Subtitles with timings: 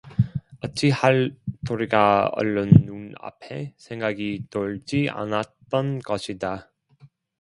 [0.61, 1.35] 어찌할
[1.67, 6.71] 도리가 얼른 눈앞에 생각이 돌지 않았던 것이다.